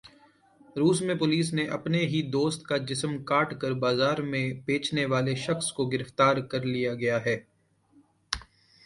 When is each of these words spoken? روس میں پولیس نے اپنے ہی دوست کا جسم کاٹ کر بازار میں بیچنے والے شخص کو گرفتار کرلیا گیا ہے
روس 0.75 1.01
میں 1.01 1.15
پولیس 1.15 1.51
نے 1.53 1.65
اپنے 1.67 1.99
ہی 2.05 2.21
دوست 2.31 2.63
کا 2.67 2.77
جسم 2.89 3.11
کاٹ 3.23 3.53
کر 3.61 3.71
بازار 3.83 4.17
میں 4.31 4.43
بیچنے 4.65 5.05
والے 5.05 5.35
شخص 5.35 5.71
کو 5.73 5.85
گرفتار 5.85 6.37
کرلیا 6.51 6.93
گیا 6.95 7.23
ہے 7.25 7.37